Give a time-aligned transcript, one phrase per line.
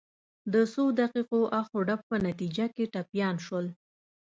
[0.53, 3.65] د څو دقیقو اخ و ډب په نتیجه کې ټپیان شول.